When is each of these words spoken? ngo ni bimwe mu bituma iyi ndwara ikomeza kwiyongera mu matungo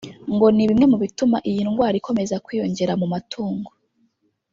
ngo 0.33 0.47
ni 0.55 0.63
bimwe 0.69 0.85
mu 0.91 0.97
bituma 1.03 1.37
iyi 1.49 1.59
ndwara 1.67 1.95
ikomeza 2.01 2.41
kwiyongera 2.45 2.93
mu 3.01 3.07
matungo 3.13 3.69